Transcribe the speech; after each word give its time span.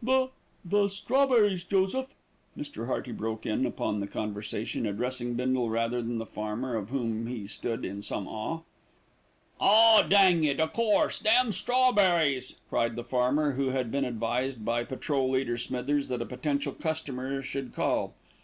"The 0.00 0.28
the 0.64 0.86
strawberries, 0.86 1.64
Joseph," 1.64 2.14
Mr. 2.56 2.86
Hearty 2.86 3.10
broke 3.10 3.44
in 3.44 3.66
upon 3.66 3.98
the 3.98 4.06
conversation, 4.06 4.86
addressing 4.86 5.34
Bindle 5.34 5.70
rather 5.70 6.00
than 6.00 6.18
the 6.18 6.24
farmer, 6.24 6.76
of 6.76 6.90
whom 6.90 7.26
he 7.26 7.48
stood 7.48 7.84
in 7.84 8.00
some 8.00 8.28
awe. 8.28 8.60
"Ah! 9.60 10.06
dang 10.08 10.44
it, 10.44 10.60
o' 10.60 10.68
course, 10.68 11.18
them 11.18 11.50
strawberries," 11.50 12.54
cried 12.70 12.94
the 12.94 13.02
farmer, 13.02 13.54
who 13.54 13.70
had 13.70 13.90
been 13.90 14.04
advised 14.04 14.64
by 14.64 14.84
Patrol 14.84 15.30
leader 15.32 15.58
Smithers 15.58 16.06
that 16.06 16.22
a 16.22 16.24
potential 16.26 16.74
customer 16.74 17.42
would 17.52 17.74
call. 17.74 18.14